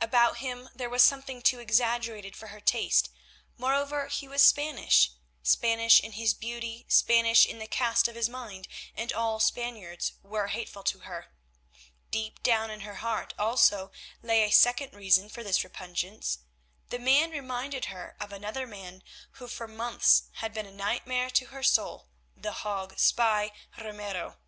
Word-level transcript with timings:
About 0.00 0.38
him 0.38 0.70
there 0.74 0.88
was 0.88 1.02
something 1.02 1.42
too 1.42 1.58
exaggerated 1.60 2.34
for 2.34 2.46
her 2.46 2.58
taste; 2.62 3.10
moreover 3.58 4.06
he 4.06 4.26
was 4.26 4.40
Spanish, 4.40 5.10
Spanish 5.42 6.00
in 6.00 6.12
his 6.12 6.32
beauty, 6.32 6.86
Spanish 6.88 7.44
in 7.44 7.58
the 7.58 7.66
cast 7.66 8.08
of 8.08 8.14
his 8.14 8.26
mind, 8.26 8.66
and 8.96 9.12
all 9.12 9.38
Spaniards 9.40 10.12
were 10.22 10.46
hateful 10.46 10.84
to 10.84 11.00
her. 11.00 11.34
Deep 12.10 12.42
down 12.42 12.70
in 12.70 12.80
her 12.80 12.94
heart 12.94 13.34
also 13.38 13.92
lay 14.22 14.42
a 14.44 14.50
second 14.50 14.94
reason 14.94 15.28
for 15.28 15.44
this 15.44 15.62
repugnance; 15.62 16.38
the 16.88 16.98
man 16.98 17.30
reminded 17.30 17.84
her 17.92 18.16
of 18.18 18.32
another 18.32 18.66
man 18.66 19.02
who 19.32 19.46
for 19.46 19.68
months 19.68 20.22
had 20.36 20.54
been 20.54 20.64
a 20.64 20.72
nightmare 20.72 21.28
to 21.28 21.48
her 21.48 21.62
soul, 21.62 22.08
the 22.34 22.54
Hague 22.54 22.98
spy, 22.98 23.52
Ramiro. 23.76 24.38